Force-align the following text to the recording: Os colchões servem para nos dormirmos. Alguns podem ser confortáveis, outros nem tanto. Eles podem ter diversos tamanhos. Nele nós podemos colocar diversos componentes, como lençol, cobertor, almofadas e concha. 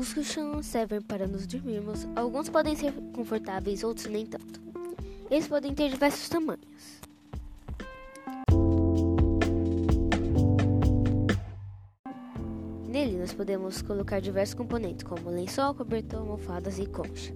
Os 0.00 0.14
colchões 0.14 0.64
servem 0.64 1.02
para 1.02 1.26
nos 1.26 1.46
dormirmos. 1.46 2.08
Alguns 2.16 2.48
podem 2.48 2.74
ser 2.74 2.90
confortáveis, 3.12 3.84
outros 3.84 4.06
nem 4.06 4.24
tanto. 4.24 4.58
Eles 5.30 5.46
podem 5.46 5.74
ter 5.74 5.90
diversos 5.90 6.26
tamanhos. 6.26 7.02
Nele 12.88 13.18
nós 13.18 13.34
podemos 13.34 13.82
colocar 13.82 14.22
diversos 14.22 14.54
componentes, 14.54 15.04
como 15.04 15.28
lençol, 15.28 15.74
cobertor, 15.74 16.20
almofadas 16.20 16.78
e 16.78 16.86
concha. 16.86 17.34